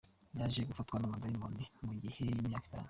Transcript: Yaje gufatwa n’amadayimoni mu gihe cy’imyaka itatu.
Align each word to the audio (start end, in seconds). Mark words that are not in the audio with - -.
Yaje 0.37 0.61
gufatwa 0.69 0.95
n’amadayimoni 0.99 1.63
mu 1.85 1.93
gihe 2.01 2.23
cy’imyaka 2.33 2.65
itatu. 2.67 2.79